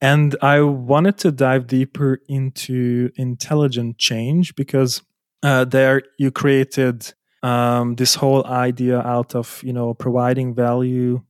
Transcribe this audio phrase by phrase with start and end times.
[0.00, 5.02] And I wanted to dive deeper into intelligent change because
[5.42, 11.22] uh, there you created um, this whole idea out of you know providing value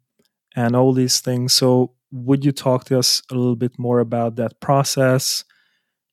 [0.56, 1.52] and all these things.
[1.52, 5.44] So would you talk to us a little bit more about that process?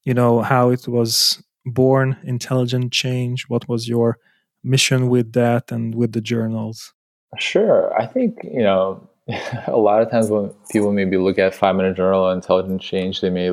[0.04, 3.46] You know how it was born, intelligent change.
[3.48, 4.20] What was your
[4.64, 6.94] mission with that and with the journals?
[7.40, 7.94] Sure.
[8.00, 9.10] I think you know
[9.68, 13.22] a lot of times when people maybe look at five minute journal or intelligent change,
[13.22, 13.52] they may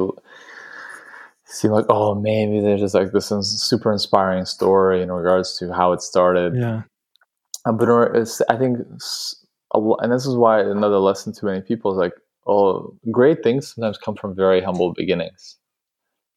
[1.44, 5.92] seem like, oh, maybe there's just like this super inspiring story in regards to how
[5.92, 6.54] it started.
[6.56, 6.82] Yeah.
[7.66, 7.88] Uh, but
[8.48, 8.78] I think,
[9.74, 12.14] and this is why another lesson to many people is like,
[12.46, 15.56] oh, great things sometimes come from very humble beginnings.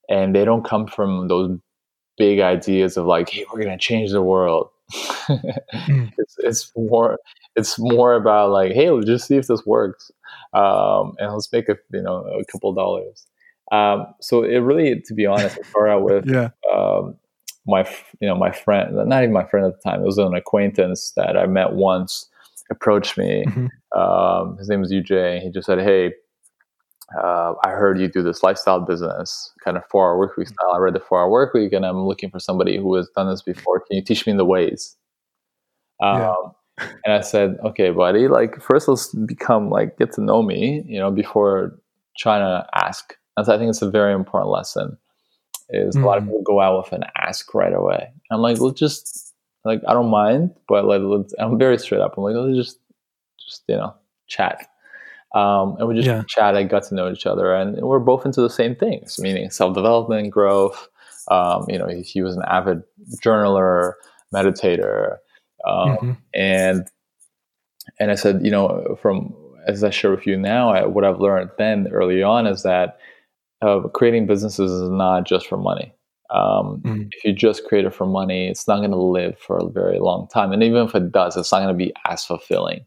[0.09, 1.57] And they don't come from those
[2.18, 4.70] big ideas of like, hey, we're going to change the world.
[4.93, 6.11] Mm.
[6.17, 7.17] it's, it's more
[7.55, 10.11] it's more about like, hey, let's just see if this works,
[10.53, 13.25] um, and let's make a you know a couple dollars.
[13.71, 16.49] Um, so it really, to be honest, I started out with yeah.
[16.73, 17.15] um,
[17.65, 17.87] my
[18.20, 20.01] you know my friend, not even my friend at the time.
[20.01, 22.29] It was an acquaintance that I met once.
[22.71, 23.43] Approached me.
[23.46, 23.99] Mm-hmm.
[23.99, 25.41] Um, his name was UJ.
[25.41, 26.13] He just said, "Hey,
[27.21, 30.73] uh, I heard you do this lifestyle business, kind of four hour work week style.
[30.73, 33.29] I read the four hour work week, and I'm looking for somebody who has done
[33.29, 33.79] this before.
[33.81, 34.95] Can you teach me the ways?"
[36.01, 36.87] Um, yeah.
[37.05, 38.27] and I said, "Okay, buddy.
[38.27, 41.77] Like, first let's become like get to know me, you know, before
[42.17, 44.97] trying to ask." And so I think it's a very important lesson.
[45.69, 46.03] Is mm.
[46.03, 46.29] a lot of hmm.
[46.29, 48.11] people go out with an ask right away.
[48.31, 49.34] I'm like, let's just
[49.65, 51.01] like I don't mind, but like
[51.39, 52.15] I'm very straight up.
[52.17, 52.79] I'm like, let's just
[53.39, 53.93] just you know
[54.27, 54.67] chat.
[55.34, 56.23] Um, and we just yeah.
[56.27, 59.73] chatted, got to know each other, and we're both into the same things, meaning self
[59.73, 60.87] development, growth.
[61.29, 62.84] Um, you know, he was an avid
[63.23, 63.93] journaler,
[64.34, 65.17] meditator,
[65.67, 66.12] um, mm-hmm.
[66.34, 66.88] and
[68.00, 69.35] and I said, you know, from
[69.67, 72.97] as I share with you now, I, what I've learned then early on is that
[73.62, 75.94] uh, creating businesses is not just for money.
[76.29, 77.09] Um, mm.
[77.12, 80.00] If you just create it for money, it's not going to live for a very
[80.00, 80.51] long time.
[80.51, 82.85] And even if it does, it's not going to be as fulfilling.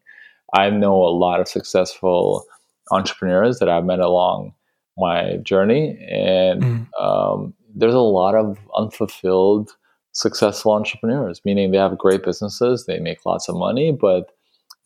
[0.55, 2.45] I know a lot of successful
[2.91, 4.55] entrepreneurs that I've met along
[4.97, 6.87] my journey, and mm.
[7.01, 9.71] um, there's a lot of unfulfilled
[10.13, 14.31] successful entrepreneurs, meaning they have great businesses, they make lots of money, but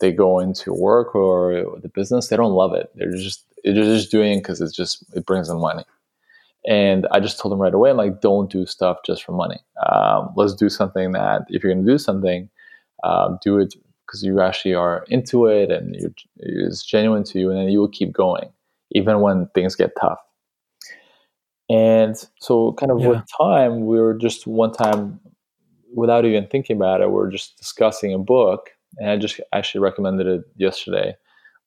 [0.01, 2.91] they go into work or the business, they don't love it.
[2.97, 5.85] They're just they're just doing it because it's just it brings them money.
[6.67, 9.61] And I just told them right away, I'm like, don't do stuff just for money.
[9.89, 12.51] Um, let's do something that if you're going to do something,
[13.05, 13.75] um, do it
[14.11, 15.97] because you actually are into it and
[16.37, 18.51] it's genuine to you, and then you will keep going
[18.93, 20.19] even when things get tough.
[21.69, 23.09] And so, kind of yeah.
[23.09, 25.21] with time, we were just one time,
[25.95, 29.81] without even thinking about it, we are just discussing a book, and I just actually
[29.81, 31.15] recommended it yesterday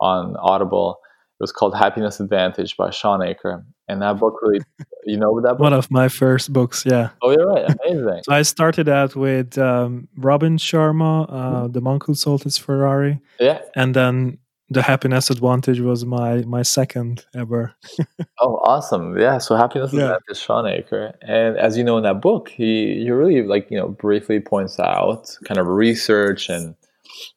[0.02, 0.98] on Audible.
[1.40, 4.62] It was called Happiness Advantage by Shawn Achor, and that book really,
[5.06, 5.60] you know, that book?
[5.60, 7.10] one of my first books, yeah.
[7.22, 8.22] Oh, you're right, amazing.
[8.24, 11.72] so I started out with um, Robin Sharma, uh, mm-hmm.
[11.72, 14.38] The Monk Who Sold His Ferrari, yeah, and then
[14.70, 17.76] the happiness advantage was my my second ever
[18.40, 20.04] oh awesome yeah so happiness yeah.
[20.04, 23.78] advantage shawn achor and as you know in that book he he really like you
[23.78, 26.76] know briefly points out kind of research and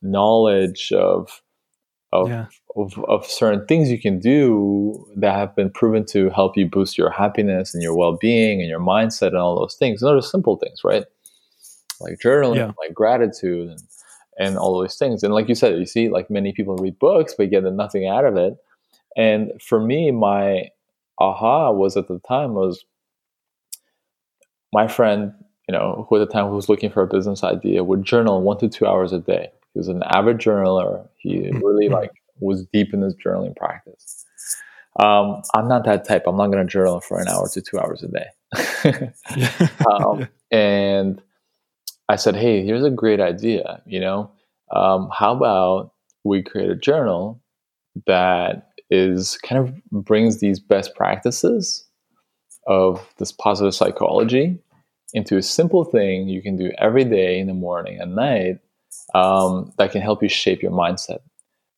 [0.01, 1.43] knowledge of
[2.13, 2.47] of, yeah.
[2.77, 6.99] Of, of certain things you can do that have been proven to help you boost
[6.99, 10.57] your happiness and your well-being and your mindset and all those things those are simple
[10.57, 11.05] things right
[12.01, 12.73] like journaling yeah.
[12.79, 13.81] like gratitude and
[14.37, 15.23] and all those things.
[15.23, 18.25] And like you said, you see, like many people read books but get nothing out
[18.25, 18.57] of it.
[19.17, 20.69] And for me, my
[21.19, 22.85] aha was at the time was
[24.73, 25.33] my friend,
[25.69, 28.59] you know, who at the time was looking for a business idea would journal one
[28.59, 29.49] to two hours a day.
[29.73, 31.09] He was an avid journaler.
[31.17, 31.65] He mm-hmm.
[31.65, 34.25] really like was deep in this journaling practice.
[34.99, 36.25] Um, I'm not that type.
[36.27, 39.13] I'm not going to journal for an hour to two hours a day.
[39.91, 41.21] um, and
[42.09, 43.83] I said, hey, here's a great idea.
[43.87, 44.31] You know,
[44.75, 45.93] um, how about
[46.25, 47.43] we create a journal
[48.07, 51.85] that is kind of brings these best practices
[52.67, 54.59] of this positive psychology
[55.15, 58.59] into a simple thing you can do every day in the morning and night
[59.15, 61.21] um, that can help you shape your mindset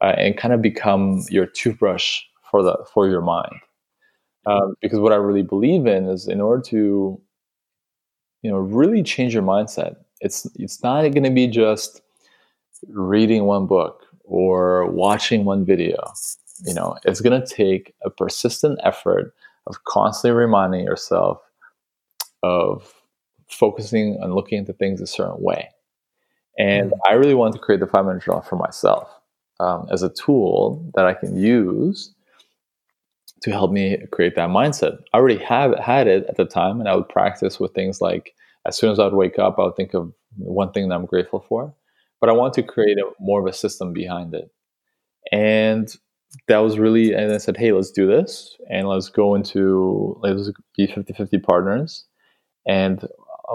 [0.00, 3.52] uh, and kind of become your toothbrush for the for your mind.
[4.46, 7.20] Um, because what I really believe in is in order to
[8.42, 12.02] you know really change your mindset it's it's not going to be just
[12.88, 16.12] reading one book or watching one video.
[16.64, 19.34] You know, it's going to take a persistent effort
[19.66, 21.40] of constantly reminding yourself
[22.42, 22.92] of
[23.48, 25.68] focusing on looking into things a certain way.
[26.58, 26.98] And mm.
[27.08, 29.08] I really want to create the five minute journal for myself
[29.60, 32.14] um, as a tool that I can use
[33.42, 34.98] to help me create that mindset.
[35.12, 38.34] I already have had it at the time, and I would practice with things like
[38.66, 41.44] as soon as I'd wake up, I would think of one thing that I'm grateful
[41.48, 41.74] for.
[42.20, 44.50] But I want to create a, more of a system behind it.
[45.30, 45.94] And
[46.48, 50.50] that was really, and I said, hey, let's do this and let's go into, let's
[50.76, 52.04] be 50 50 partners
[52.66, 53.08] and uh,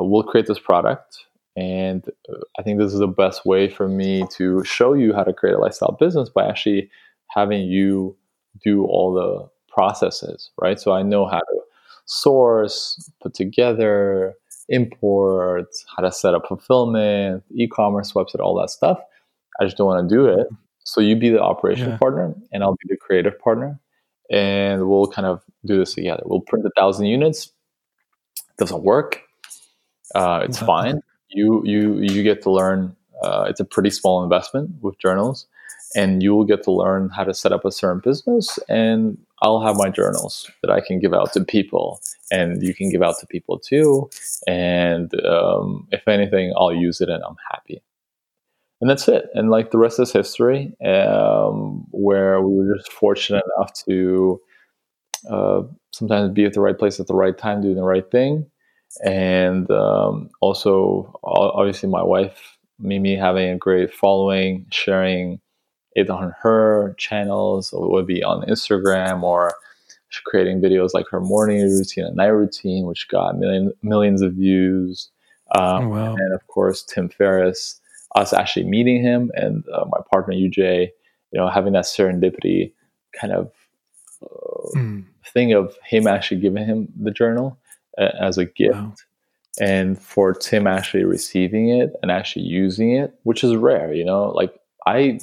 [0.04, 1.26] we'll create this product.
[1.56, 5.24] And uh, I think this is the best way for me to show you how
[5.24, 6.90] to create a lifestyle business by actually
[7.30, 8.16] having you
[8.64, 10.80] do all the processes, right?
[10.80, 11.60] So I know how to
[12.06, 14.34] source, put together,
[14.70, 19.00] import, how to set up fulfillment, e-commerce website, all that stuff.
[19.60, 20.48] I just don't want to do it.
[20.86, 21.98] So you be the operation yeah.
[21.98, 23.80] partner, and I'll be the creative partner,
[24.30, 26.24] and we'll kind of do this together.
[26.26, 27.52] We'll print a thousand units.
[28.58, 29.22] Doesn't work.
[30.14, 31.02] Uh, it's fine.
[31.34, 32.96] You you you get to learn.
[33.24, 35.48] Uh, it's a pretty small investment with journals,
[35.96, 38.60] and you will get to learn how to set up a certain business.
[38.68, 42.02] And I'll have my journals that I can give out to people,
[42.32, 44.10] and you can give out to people too.
[44.48, 47.82] And um, if anything, I'll use it, and I'm happy
[48.84, 49.30] and that's it.
[49.34, 54.42] And like the rest is history, um, where we were just fortunate enough to
[55.30, 55.62] uh,
[55.94, 58.46] sometimes be at the right place at the right time, doing the right thing,
[59.04, 65.40] and um, also obviously my wife Mimi having a great following, sharing
[65.96, 69.54] it on her channels, or it would be on Instagram or
[70.26, 75.10] creating videos like her morning routine and night routine, which got million, millions of views.
[75.56, 76.16] Um, oh, wow.
[76.16, 77.80] And of course, Tim Ferriss
[78.16, 80.90] us actually meeting him and uh, my partner UJ,
[81.32, 82.74] you know, having that serendipity
[83.20, 83.52] kind of
[84.22, 85.04] uh, mm.
[85.26, 87.58] thing of him actually giving him the journal
[87.98, 88.76] uh, as a gift.
[88.76, 88.94] Wow.
[89.60, 94.32] And for Tim actually receiving it and actually using it, which is rare, you know,
[94.32, 94.54] like
[94.88, 95.20] I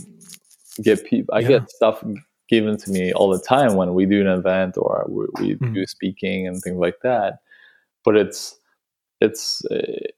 [0.83, 1.49] get people, I yeah.
[1.49, 2.05] get stuff
[2.49, 5.75] given to me all the time when we do an event or we, we mm.
[5.75, 7.41] do speaking and things like that.
[8.05, 8.57] But it's
[9.21, 9.63] it's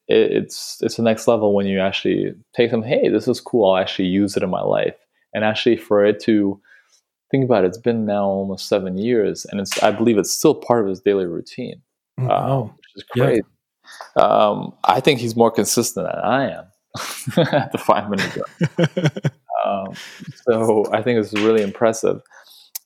[0.08, 3.76] it's it's the next level when you actually take them hey this is cool i'll
[3.76, 4.94] actually use it in my life
[5.34, 6.60] and actually for it to
[7.30, 10.54] think about it it's been now almost seven years and it's i believe it's still
[10.54, 11.82] part of his daily routine
[12.26, 13.44] mm, um, which is great
[14.16, 14.22] yeah.
[14.22, 16.64] um, i think he's more consistent than i am
[17.52, 18.38] at the five minute
[19.64, 19.94] um,
[20.44, 22.20] so i think it's really impressive.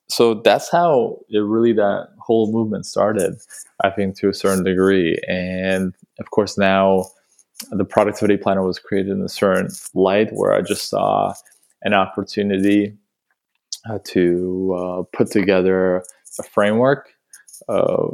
[0.08, 3.34] So that's how it really that whole movement started
[3.82, 5.18] i think to a certain degree.
[5.28, 7.06] And of course now
[7.70, 11.32] the productivity planner was created in a certain light where i just saw
[11.82, 12.96] an opportunity
[13.88, 16.04] uh, to uh, put together
[16.38, 17.14] a framework
[17.68, 18.08] uh,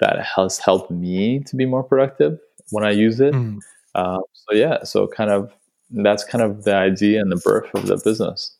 [0.00, 2.38] that has helped me to be more productive
[2.70, 3.58] when i use it mm.
[3.94, 5.52] so yeah so kind of
[5.90, 8.56] that's kind of the idea and the birth of the business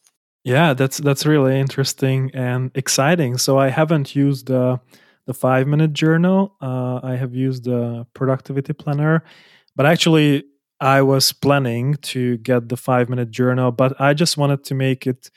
[0.47, 3.37] yeah, that's that's really interesting and exciting.
[3.37, 4.79] So I haven't used the
[5.27, 6.55] the five minute journal.
[6.63, 9.25] Uh, I have used the productivity planner,
[9.75, 10.45] but actually
[10.81, 15.05] I was planning to get the five minute journal, but I just wanted to make
[15.05, 15.33] it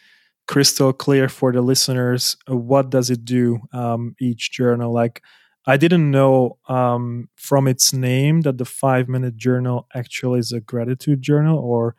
[0.48, 5.24] crystal clear for the listeners uh, what does it do um, each journal like
[5.70, 10.60] i didn't know um, from its name that the five minute journal actually is a
[10.60, 11.96] gratitude journal or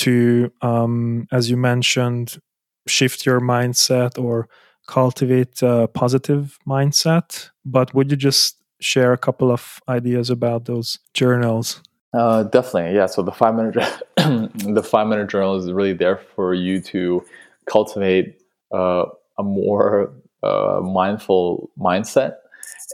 [0.00, 2.40] to, um, as you mentioned,
[2.86, 4.48] shift your mindset or
[4.86, 7.50] cultivate a positive mindset.
[7.66, 11.82] But would you just share a couple of ideas about those journals?
[12.14, 13.06] Uh, definitely, yeah.
[13.06, 13.74] So the five minute
[14.16, 17.24] the five minute journal is really there for you to
[17.66, 18.40] cultivate
[18.74, 19.04] uh,
[19.38, 22.36] a more uh, mindful mindset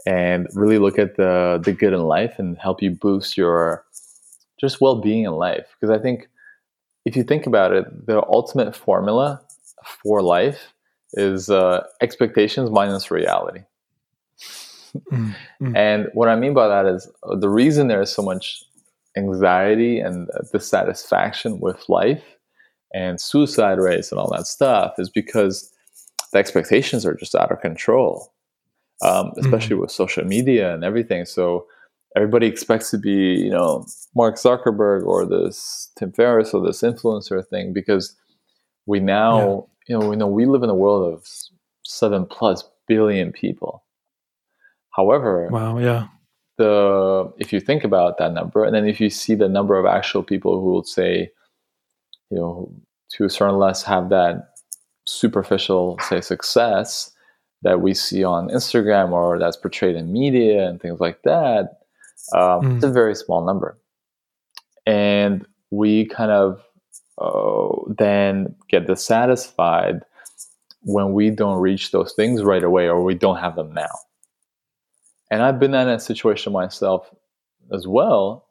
[0.05, 3.85] and really look at the the good in life and help you boost your
[4.59, 5.67] just well being in life.
[5.79, 6.29] Because I think
[7.05, 9.41] if you think about it, the ultimate formula
[10.03, 10.73] for life
[11.13, 13.61] is uh, expectations minus reality.
[15.11, 15.75] mm, mm.
[15.75, 18.63] And what I mean by that is uh, the reason there is so much
[19.15, 22.23] anxiety and dissatisfaction with life
[22.93, 25.71] and suicide rates and all that stuff is because
[26.31, 28.33] the expectations are just out of control,
[29.01, 29.81] um, especially mm.
[29.81, 31.25] with social media and everything.
[31.25, 31.67] So
[32.15, 33.85] everybody expects to be, you know,
[34.15, 38.15] Mark Zuckerberg or this Tim Ferriss or this influencer thing because
[38.85, 39.95] we now, yeah.
[39.95, 41.25] you know, we know we live in a world of
[41.83, 43.83] seven plus billion people.
[44.91, 46.07] However, wow, yeah,
[46.57, 49.85] the if you think about that number, and then if you see the number of
[49.85, 51.29] actual people who will say,
[52.31, 52.73] you know,
[53.11, 54.49] to a certain less have that
[55.05, 57.11] superficial, say, success
[57.63, 61.77] that we see on Instagram or that's portrayed in media and things like that,
[62.33, 62.75] um, mm.
[62.75, 63.77] It's a very small number.
[64.85, 66.63] And we kind of
[67.19, 70.01] uh, then get dissatisfied
[70.81, 73.89] when we don't reach those things right away or we don't have them now.
[75.29, 77.09] And I've been in a situation myself
[77.73, 78.45] as well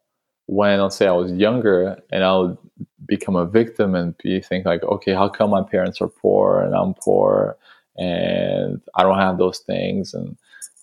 [0.47, 2.59] when let's say I was younger and I would
[3.07, 6.75] become a victim and be think like, okay, how come my parents are poor and
[6.75, 7.57] I'm poor
[7.97, 10.37] and I don't have those things and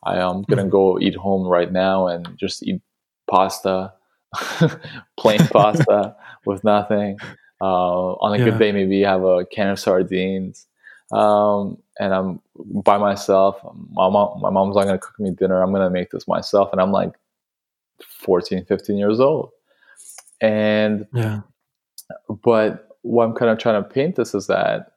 [0.03, 0.69] I am gonna mm-hmm.
[0.69, 2.81] go eat home right now and just eat
[3.29, 3.93] pasta,
[5.17, 6.15] plain pasta
[6.45, 7.17] with nothing.
[7.61, 8.45] Uh, on a yeah.
[8.45, 10.67] good day, maybe have a can of sardines.
[11.11, 13.61] Um, and I'm by myself.
[13.91, 15.61] My mom, my mom's not gonna cook me dinner.
[15.61, 16.69] I'm gonna make this myself.
[16.71, 17.13] And I'm like
[18.01, 19.51] 14, 15 years old.
[20.41, 21.41] And yeah.
[22.27, 24.92] But what I'm kind of trying to paint this is that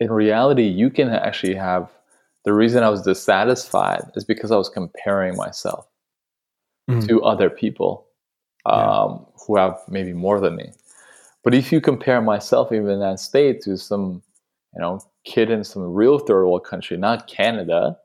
[0.00, 1.90] in reality, you can actually have
[2.44, 5.86] the reason I was dissatisfied is because I was comparing myself
[6.88, 7.06] mm.
[7.06, 8.06] to other people
[8.64, 9.16] um, yeah.
[9.46, 10.72] who have maybe more than me.
[11.44, 14.22] But if you compare myself, even in that state, to some,
[14.74, 17.96] you know, kid in some real third world country, not Canada,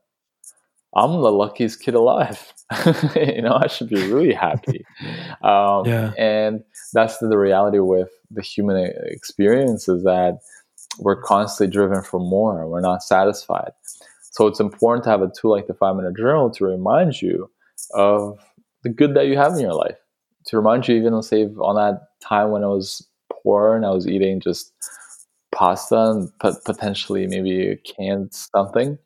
[0.95, 2.53] I'm the luckiest kid alive.
[3.15, 4.85] you know, I should be really happy.
[5.43, 6.13] Um, yeah.
[6.17, 10.39] And that's the, the reality with the human experience is that
[10.99, 12.67] we're constantly driven for more.
[12.67, 13.71] We're not satisfied.
[14.31, 17.49] So it's important to have a tool like the five minute journal to remind you
[17.93, 18.39] of
[18.83, 19.97] the good that you have in your life.
[20.47, 23.91] To remind you, even let's say on that time when I was poor and I
[23.91, 24.73] was eating just
[25.53, 26.31] pasta and
[26.65, 28.97] potentially maybe a canned something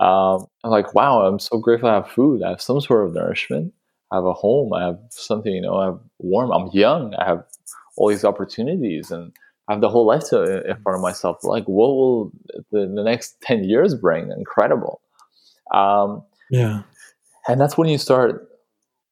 [0.00, 2.42] um, I'm like, wow, I'm so grateful I have food.
[2.42, 3.72] I have some sort of nourishment.
[4.10, 4.72] I have a home.
[4.72, 6.50] I have something, you know, I have warm.
[6.50, 7.14] I'm young.
[7.14, 7.44] I have
[7.96, 9.32] all these opportunities and
[9.68, 11.42] I have the whole life to, in front of myself.
[11.42, 12.32] Like, what will
[12.70, 14.30] the, the next 10 years bring?
[14.30, 15.00] Incredible.
[15.72, 16.82] Um, yeah.
[17.48, 18.48] And that's when you start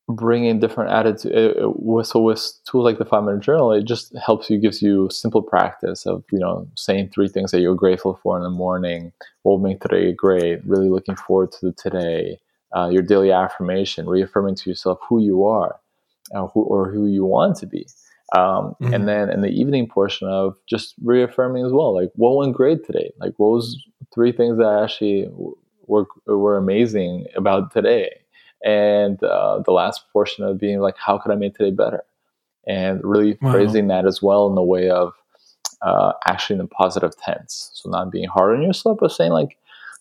[0.08, 1.34] bringing different attitudes.
[1.34, 5.08] Uh, so with tools like the five minute journal, it just helps you, gives you
[5.10, 9.12] simple practice of you know saying three things that you're grateful for in the morning.
[9.42, 10.64] What will make today great?
[10.66, 12.38] Really looking forward to the today.
[12.74, 15.78] Uh, your daily affirmation, reaffirming to yourself who you are,
[16.34, 17.86] uh, who or who you want to be.
[18.34, 18.94] Um, mm-hmm.
[18.94, 22.86] And then in the evening portion of just reaffirming as well, like what went great
[22.86, 23.12] today?
[23.18, 23.82] Like what was
[24.14, 25.28] three things that actually
[25.86, 28.22] were were amazing about today?
[28.64, 32.02] and uh, the last portion of being like how could i make today better
[32.66, 33.52] and really wow.
[33.52, 35.12] phrasing that as well in the way of
[35.82, 39.56] uh, actually in the positive tense so not being hard on yourself but saying like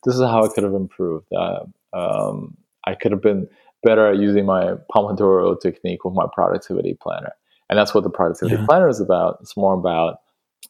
[0.05, 3.47] this is how i could have improved uh, um, i could have been
[3.83, 7.33] better at using my pomodoro technique with my productivity planner
[7.69, 8.65] and that's what the productivity yeah.
[8.65, 10.19] planner is about it's more about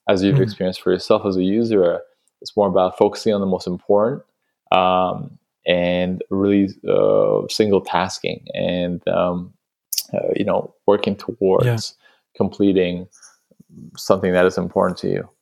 [0.08, 0.44] as you've mm.
[0.44, 2.01] experienced for yourself as a user
[2.41, 4.22] it's more about focusing on the most important
[4.72, 5.38] um,
[5.68, 9.53] and really uh, single tasking and um,
[10.13, 11.77] uh, you know working towards yeah.
[12.38, 13.08] completing
[13.98, 15.30] something that is important to you